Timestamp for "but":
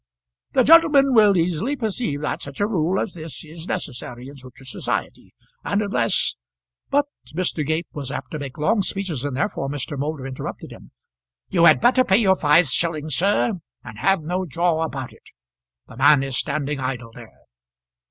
6.89-7.05